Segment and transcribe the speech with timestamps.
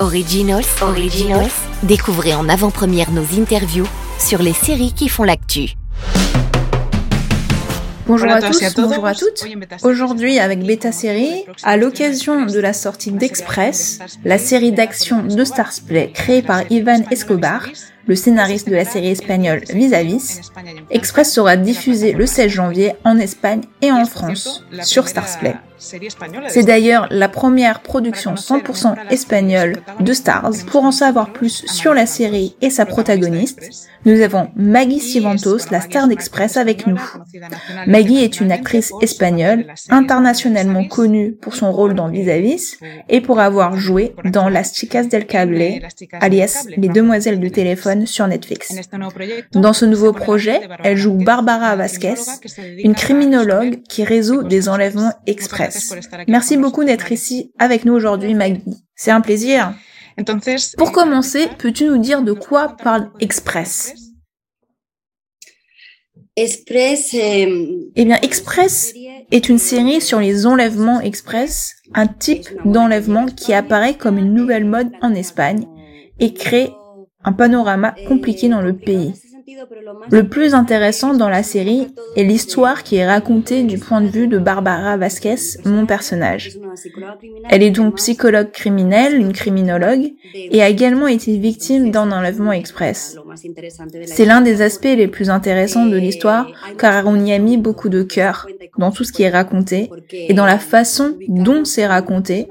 [0.00, 1.52] Originals, Originals.
[1.84, 3.86] Découvrez en avant-première nos interviews
[4.18, 5.74] sur les séries qui font l'actu.
[8.06, 9.44] Bonjour à tous, bonjour à toutes.
[9.82, 16.10] Aujourd'hui, avec Beta Série, à l'occasion de la sortie d'Express, la série d'action de Starsplay
[16.12, 17.66] créée par Ivan Escobar,
[18.06, 20.40] le scénariste de la série espagnole Vis à Vis,
[20.90, 25.54] Express sera diffusé le 16 janvier en Espagne et en France sur Starsplay.
[26.48, 30.52] C'est d'ailleurs la première production 100% espagnole de Stars.
[30.66, 35.80] Pour en savoir plus sur la série et sa protagoniste, nous avons Maggie Sivantos, la
[35.80, 37.00] star d'Express, avec nous.
[37.86, 43.22] Maggie est une actrice espagnole, internationalement connue pour son rôle dans Vis à Vis et
[43.22, 45.62] pour avoir joué dans Las Chicas del Cable,
[46.20, 48.74] alias Les Demoiselles du téléphone sur Netflix.
[49.52, 52.14] Dans ce nouveau projet, elle joue Barbara Vasquez,
[52.78, 55.73] une criminologue qui résout des enlèvements express.
[56.28, 58.62] Merci beaucoup d'être ici avec nous aujourd'hui, Maggie.
[58.94, 59.74] C'est un plaisir.
[60.76, 63.94] Pour commencer, peux-tu nous dire de quoi parle Express?
[66.36, 67.10] Express?
[67.14, 68.92] Eh bien, Express
[69.30, 74.64] est une série sur les enlèvements express, un type d'enlèvement qui apparaît comme une nouvelle
[74.64, 75.66] mode en Espagne
[76.18, 76.70] et crée
[77.24, 79.14] un panorama compliqué dans le pays.
[80.10, 84.26] Le plus intéressant dans la série est l'histoire qui est racontée du point de vue
[84.26, 86.58] de Barbara Vasquez, mon personnage.
[87.50, 93.16] Elle est donc psychologue criminelle, une criminologue, et a également été victime d'un enlèvement express.
[94.06, 96.46] C'est l'un des aspects les plus intéressants de l'histoire
[96.78, 98.46] car on y a mis beaucoup de cœur
[98.78, 102.48] dans tout ce qui est raconté et dans la façon dont c'est raconté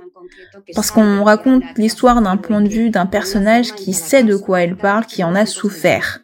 [0.75, 4.75] parce qu'on raconte l'histoire d'un point de vue d'un personnage qui sait de quoi elle
[4.75, 6.22] parle, qui en a souffert.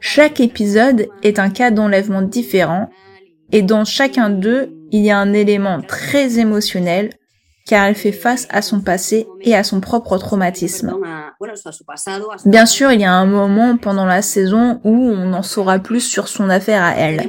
[0.00, 2.90] Chaque épisode est un cas d'enlèvement différent
[3.52, 7.10] et dans chacun d'eux, il y a un élément très émotionnel
[7.66, 10.94] car elle fait face à son passé et à son propre traumatisme.
[12.44, 16.00] Bien sûr, il y a un moment pendant la saison où on en saura plus
[16.00, 17.20] sur son affaire à elle.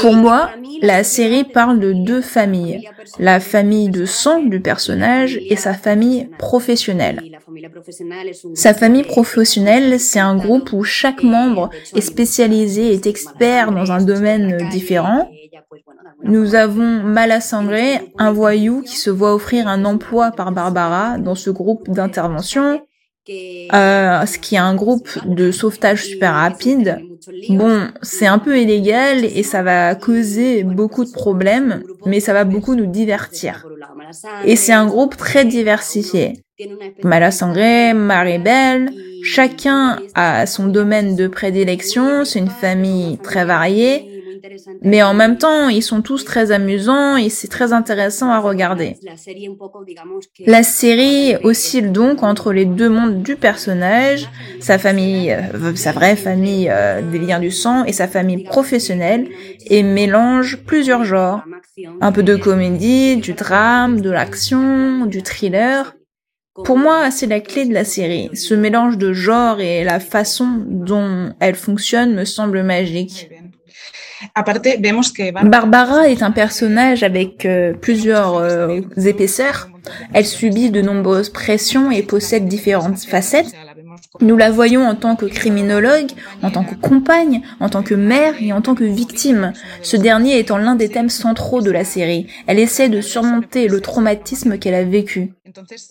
[0.00, 0.50] Pour moi,
[0.82, 6.28] la série parle de deux familles, la famille de sang du personnage et sa famille
[6.38, 7.22] professionnelle.
[8.54, 14.02] Sa famille professionnelle, c'est un groupe où chaque membre est spécialisé, est expert dans un
[14.02, 15.30] domaine différent.
[16.22, 21.50] Nous avons Malasangré, un voyou qui se voit offrir un emploi par Barbara dans ce
[21.50, 22.82] groupe d'intervention,
[23.28, 27.00] euh, ce qui est un groupe de sauvetage super rapide
[27.48, 32.44] Bon, c'est un peu illégal et ça va causer beaucoup de problèmes, mais ça va
[32.44, 33.66] beaucoup nous divertir.
[34.44, 36.44] Et c'est un groupe très diversifié.
[37.02, 38.90] Mala Sangré, Maribel,
[39.22, 44.15] chacun a son domaine de prédilection, c'est une famille très variée,
[44.82, 48.96] mais en même temps, ils sont tous très amusants et c'est très intéressant à regarder.
[50.46, 54.28] La série oscille donc entre les deux mondes du personnage,
[54.60, 59.28] sa famille, euh, sa vraie famille euh, des liens du sang et sa famille professionnelle
[59.66, 61.42] et mélange plusieurs genres.
[62.00, 65.94] Un peu de comédie, du drame, de l'action, du thriller.
[66.64, 68.30] Pour moi, c'est la clé de la série.
[68.34, 73.28] Ce mélange de genres et la façon dont elle fonctionne me semble magique.
[75.44, 79.68] Barbara est un personnage avec euh, plusieurs euh, épaisseurs.
[80.12, 83.54] Elle subit de nombreuses pressions et possède différentes facettes.
[84.20, 86.10] Nous la voyons en tant que criminologue,
[86.42, 90.38] en tant que compagne, en tant que mère et en tant que victime, ce dernier
[90.38, 92.26] étant l'un des thèmes centraux de la série.
[92.46, 95.32] Elle essaie de surmonter le traumatisme qu'elle a vécu.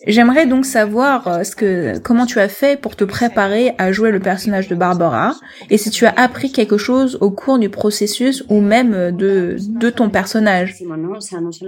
[0.06, 4.10] J'aimerais donc savoir euh, ce que, comment tu as fait pour te préparer à jouer
[4.10, 5.34] le personnage de Barbara
[5.70, 9.56] et si tu as appris quelque chose au cours du processus ou même euh, de,
[9.58, 10.76] de ton personnage.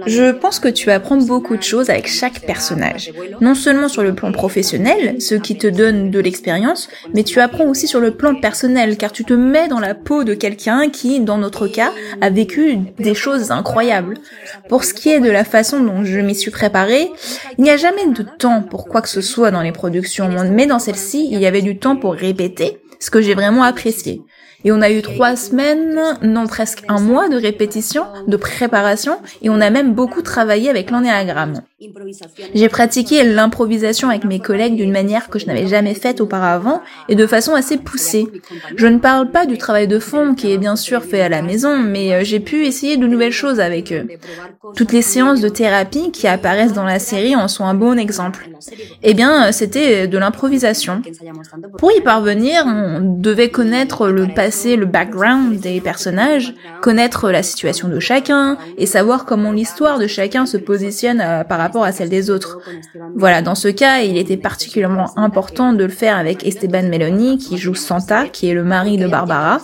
[0.05, 3.11] Je pense que tu apprends beaucoup de choses avec chaque personnage.
[3.41, 7.65] Non seulement sur le plan professionnel, ce qui te donne de l'expérience, mais tu apprends
[7.65, 11.19] aussi sur le plan personnel car tu te mets dans la peau de quelqu'un qui,
[11.19, 14.15] dans notre cas, a vécu des choses incroyables.
[14.67, 17.09] Pour ce qui est de la façon dont je m'y suis préparée,
[17.57, 20.67] il n'y a jamais de temps pour quoi que ce soit dans les productions, mais
[20.67, 24.21] dans celle-ci, il y avait du temps pour répéter, ce que j'ai vraiment apprécié.
[24.65, 29.49] Et on a eu trois semaines, non presque un mois de répétition, de préparation, et
[29.49, 31.61] on a même beaucoup travaillé avec l'ennéagramme.
[32.53, 37.15] J'ai pratiqué l'improvisation avec mes collègues d'une manière que je n'avais jamais faite auparavant et
[37.15, 38.27] de façon assez poussée.
[38.75, 41.41] Je ne parle pas du travail de fond qui est bien sûr fait à la
[41.41, 44.07] maison, mais euh, j'ai pu essayer de nouvelles choses avec eux.
[44.75, 48.49] Toutes les séances de thérapie qui apparaissent dans la série en sont un bon exemple.
[49.03, 51.01] Eh bien, euh, c'était de l'improvisation.
[51.77, 57.87] Pour y parvenir, on devait connaître le passé le background des personnages, connaître la situation
[57.87, 62.09] de chacun et savoir comment l'histoire de chacun se positionne euh, par rapport à celle
[62.09, 62.59] des autres.
[63.15, 67.57] Voilà, dans ce cas, il était particulièrement important de le faire avec Esteban Meloni qui
[67.57, 69.61] joue Santa, qui est le mari de Barbara,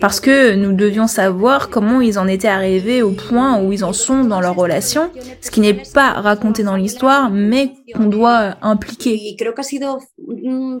[0.00, 3.92] parce que nous devions savoir comment ils en étaient arrivés au point où ils en
[3.92, 9.36] sont dans leur relation, ce qui n'est pas raconté dans l'histoire, mais qu'on doit impliquer.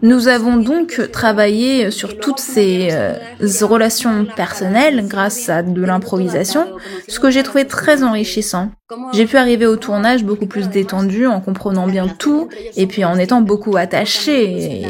[0.02, 3.14] Nous avons donc travaillé sur toutes ces euh,
[3.62, 6.66] relations personnelles grâce à de l'improvisation,
[7.08, 8.70] ce que j'ai trouvé très enrichissant.
[9.12, 13.16] J'ai pu arriver au tournage beaucoup plus détendu en comprenant bien tout et puis en
[13.16, 14.86] étant beaucoup attaché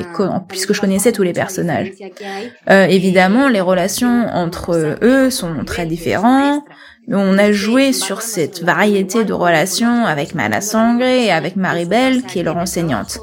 [0.49, 1.93] puisque je connaissais tous les personnages.
[2.69, 6.65] Euh, évidemment, les relations entre eux sont très différentes.
[7.09, 12.43] On a joué sur cette variété de relations avec Malasangre et avec Maribel, qui est
[12.45, 13.19] leur enseignante.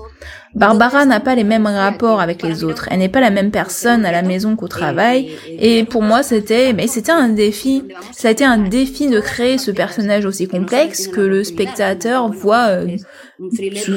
[0.56, 2.88] Barbara n'a pas les mêmes rapports avec les autres.
[2.92, 5.32] Elle n'est pas la même personne à la maison qu'au travail.
[5.48, 7.84] Et pour moi, c'était, mais c'était un défi.
[8.12, 12.68] Ça a été un défi de créer ce personnage aussi complexe que le spectateur voit
[12.70, 12.88] euh,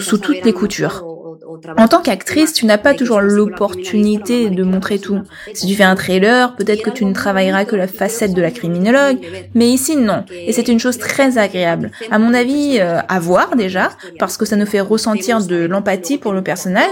[0.01, 1.05] sous toutes les coutures.
[1.79, 5.21] En tant qu'actrice, tu n'as pas toujours l'opportunité de montrer tout.
[5.55, 8.51] Si tu fais un trailer, peut-être que tu ne travailleras que la facette de la
[8.51, 9.19] criminologue,
[9.55, 10.25] mais ici non.
[10.31, 11.91] Et c'est une chose très agréable.
[12.11, 16.19] À mon avis, euh, à voir déjà, parce que ça nous fait ressentir de l'empathie
[16.19, 16.85] pour le personnage.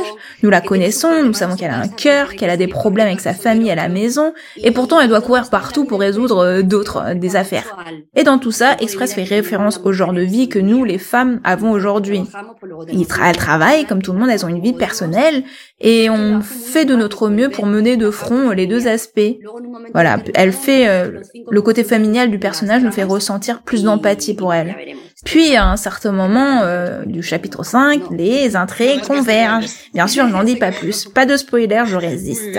[0.42, 3.34] Nous la connaissons, nous savons qu'elle a un cœur, qu'elle a des problèmes avec sa
[3.34, 7.14] famille à la maison, et pourtant elle doit courir partout pour résoudre euh, d'autres, euh,
[7.14, 7.76] des affaires.
[8.14, 11.40] Et dans tout ça, Express fait référence au genre de vie que nous, les femmes,
[11.44, 12.22] avons aujourd'hui.
[13.22, 15.44] Elle travaille, comme tout le monde, elles ont une vie personnelle
[15.80, 19.38] et on fait de notre mieux pour mener de front les deux aspects.
[19.92, 21.20] Voilà, elle fait euh,
[21.50, 24.76] le côté familial du personnage nous fait ressentir plus d'empathie pour elle.
[25.24, 29.68] Puis à un certain moment euh, du chapitre 5, les intrigues convergent.
[29.92, 31.08] Bien sûr, je n'en dis pas plus.
[31.14, 32.58] Pas de spoiler, je résiste.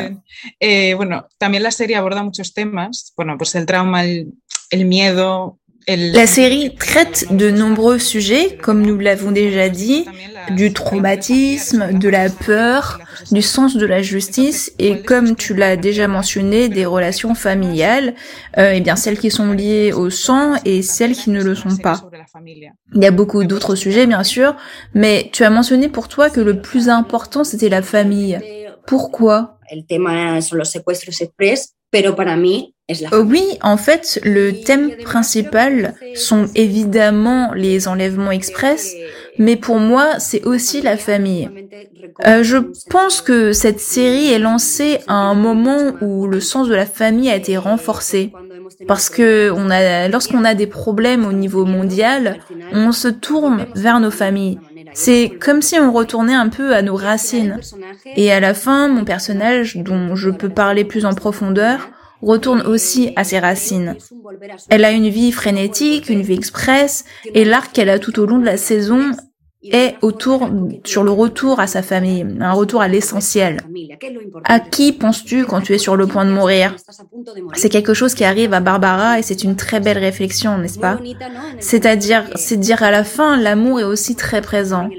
[0.59, 3.13] Eh, bueno, también la serie aborda muchos temas.
[3.17, 4.33] Bueno, pues el trauma, el,
[4.69, 10.05] el miedo, la série traite de nombreux sujets, comme nous l'avons déjà dit,
[10.51, 12.99] du traumatisme, de la peur,
[13.31, 18.13] du sens de la justice et comme tu l'as déjà mentionné, des relations familiales,
[18.57, 21.55] euh, et eh bien celles qui sont liées au sang et celles qui ne le
[21.55, 22.09] sont pas.
[22.45, 24.55] Il y a beaucoup d'autres sujets bien sûr,
[24.93, 28.39] mais tu as mentionné pour toi que le plus important c'était la famille.
[28.85, 29.57] Pourquoi?
[33.13, 38.93] Oui, en fait, le thème principal sont évidemment les enlèvements express,
[39.37, 41.49] mais pour moi, c'est aussi la famille.
[42.25, 42.57] Euh, je
[42.89, 47.29] pense que cette série est lancée à un moment où le sens de la famille
[47.29, 48.31] a été renforcé.
[48.87, 52.39] Parce que on a, lorsqu'on a des problèmes au niveau mondial,
[52.71, 54.59] on se tourne vers nos familles.
[54.93, 57.59] C'est comme si on retournait un peu à nos racines.
[58.15, 61.89] Et à la fin, mon personnage, dont je peux parler plus en profondeur,
[62.21, 63.95] retourne aussi à ses racines.
[64.69, 68.37] Elle a une vie frénétique, une vie express, et l'arc qu'elle a tout au long
[68.37, 69.11] de la saison
[69.63, 70.49] est autour
[70.83, 73.61] sur le retour à sa famille, un retour à l'essentiel.
[74.43, 76.75] À qui penses-tu quand tu es sur le point de mourir?
[77.53, 80.97] C'est quelque chose qui arrive à Barbara et c'est une très belle réflexion, n'est-ce pas?
[81.59, 84.89] C'est-à-dire, c'est dire à la fin, l'amour est aussi très présent.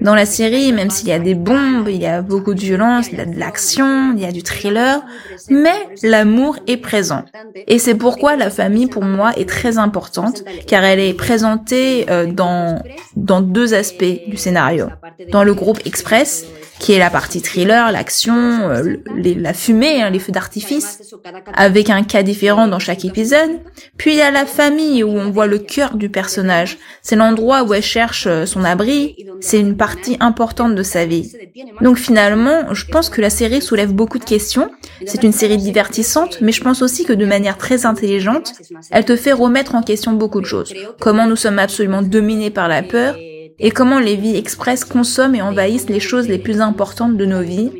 [0.00, 3.08] Dans la série, même s'il y a des bombes, il y a beaucoup de violence,
[3.12, 5.02] il y a de l'action, il y a du thriller,
[5.50, 7.24] mais l'amour est présent.
[7.66, 12.26] Et c'est pourquoi la famille, pour moi, est très importante, car elle est présentée euh,
[12.26, 12.82] dans,
[13.16, 14.86] dans deux aspects du scénario.
[15.30, 16.46] Dans le groupe Express,
[16.78, 21.14] qui est la partie thriller, l'action, euh, la fumée, hein, les feux d'artifice,
[21.54, 23.60] avec un cas différent dans chaque épisode.
[23.96, 26.78] Puis il y a la famille où on voit le cœur du personnage.
[27.02, 29.16] C'est l'endroit où elle cherche euh, son abri.
[29.40, 31.32] C'est une partie importante de sa vie.
[31.80, 34.70] Donc finalement, je pense que la série soulève beaucoup de questions.
[35.06, 38.52] C'est une série divertissante, mais je pense aussi que de manière très intelligente,
[38.90, 40.74] elle te fait remettre en question beaucoup de choses.
[41.00, 43.16] Comment nous sommes absolument dominés par la peur,
[43.58, 47.42] et comment les vies express consomment et envahissent les choses les plus importantes de nos
[47.42, 47.70] vies.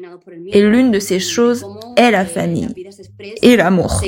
[0.49, 1.65] Et l'une de ces choses
[1.97, 2.69] est la famille
[3.43, 4.01] et l'amour.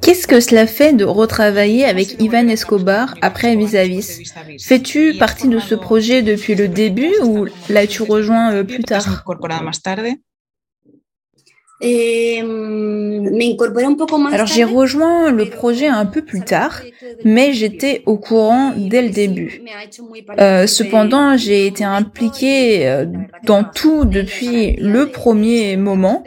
[0.00, 5.76] Qu'est-ce que cela fait de retravailler avec Ivan Escobar après Vis-à-Vis Fais-tu partie de ce
[5.76, 9.24] projet depuis le début ou l'as-tu rejoint euh, plus tard?
[14.32, 16.80] Alors j'ai rejoint le projet un peu plus tard,
[17.24, 19.62] mais j'étais au courant dès le début.
[20.38, 23.06] Euh, cependant, j'ai été impliquée euh,
[23.44, 26.22] dans tout depuis le premier moment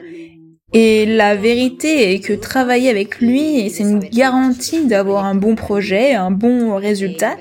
[0.77, 6.15] Et la vérité est que travailler avec lui, c'est une garantie d'avoir un bon projet,
[6.15, 7.37] un bon résultat.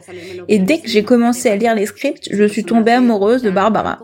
[0.48, 3.98] Et dès que j'ai commencé à lire les scripts, je suis tombée amoureuse de Barbara.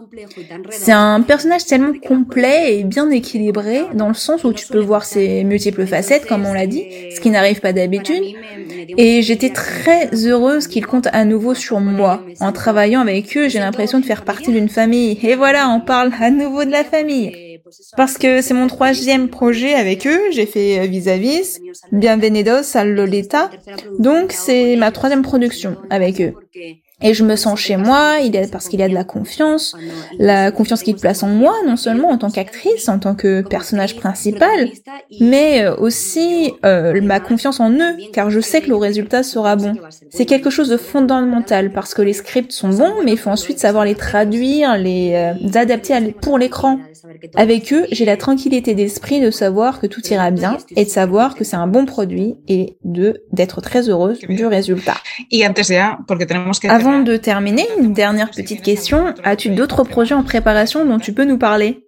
[0.70, 5.04] C'est un personnage tellement complet et bien équilibré, dans le sens où tu peux voir
[5.04, 6.82] ses multiples facettes, comme on l'a dit,
[7.14, 8.24] ce qui n'arrive pas d'habitude.
[8.96, 12.24] Et j'étais très heureuse qu'il compte à nouveau sur moi.
[12.40, 15.20] En travaillant avec eux, j'ai l'impression de faire partie d'une famille.
[15.22, 17.49] Et voilà, on parle à nouveau de la famille.
[17.96, 21.60] Parce que c'est mon troisième projet avec eux, j'ai fait Vis-à-vis,
[21.92, 23.50] Bienvenidos a Lolita,
[23.98, 26.34] donc c'est ma troisième production avec eux.
[27.02, 29.74] Et je me sens chez moi, il est parce qu'il y a de la confiance,
[30.18, 33.96] la confiance qu'il place en moi, non seulement en tant qu'actrice, en tant que personnage
[33.96, 34.68] principal,
[35.20, 39.74] mais aussi euh, ma confiance en eux, car je sais que le résultat sera bon.
[40.10, 43.58] C'est quelque chose de fondamental, parce que les scripts sont bons, mais il faut ensuite
[43.58, 46.78] savoir les traduire, les euh, adapter pour l'écran.
[47.34, 51.34] Avec eux, j'ai la tranquillité d'esprit de savoir que tout ira bien et de savoir
[51.34, 54.96] que c'est un bon produit et de d'être très heureuse du résultat.
[56.68, 59.14] Avant de terminer, une dernière petite question.
[59.22, 61.86] As-tu d'autres projets en préparation dont tu peux nous parler?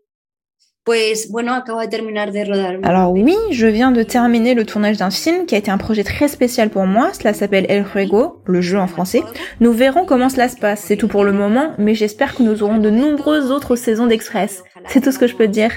[2.83, 6.03] Alors oui, je viens de terminer le tournage d'un film qui a été un projet
[6.03, 7.13] très spécial pour moi.
[7.13, 9.23] Cela s'appelle El Juego, le jeu en français.
[9.61, 10.81] Nous verrons comment cela se passe.
[10.81, 14.65] C'est tout pour le moment, mais j'espère que nous aurons de nombreuses autres saisons d'Express.
[14.87, 15.73] C'est tout ce que je peux dire.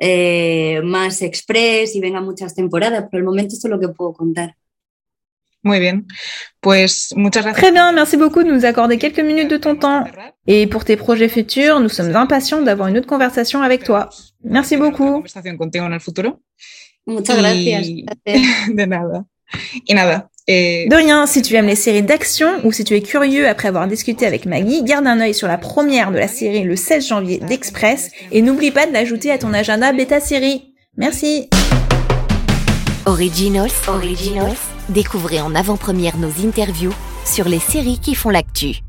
[0.00, 3.04] Eh, más Express y venga muchas temporadas.
[3.10, 4.54] Por el momento esto es lo que puedo contar.
[5.68, 6.06] Muy bien.
[6.62, 7.62] Pues muchas gracias.
[7.62, 10.04] Très bien, merci beaucoup de nous accorder quelques minutes de ton temps.
[10.46, 14.08] Et pour tes projets futurs, nous sommes impatients d'avoir une autre conversation avec toi.
[14.42, 15.20] Merci beaucoup.
[17.06, 17.86] Muchas gracias.
[18.78, 19.24] De nada.
[19.90, 20.28] Nada.
[20.46, 20.88] Eh...
[20.88, 23.86] De rien, si tu aimes les séries d'action ou si tu es curieux après avoir
[23.86, 27.38] discuté avec Maggie, garde un œil sur la première de la série le 16 janvier
[27.40, 30.74] d'Express et n'oublie pas de l'ajouter à ton agenda bêta série.
[30.96, 31.50] Merci.
[33.04, 34.77] Originals, Originals.
[34.88, 36.94] Découvrez en avant-première nos interviews
[37.26, 38.80] sur les séries qui font l'actu.